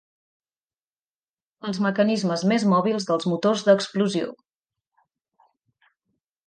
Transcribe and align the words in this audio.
Els 1.71 1.79
mecanismes 1.87 2.47
més 2.53 2.65
mòbils 2.73 3.07
dels 3.11 3.29
motors 3.35 3.65
d'explosió. 3.69 4.35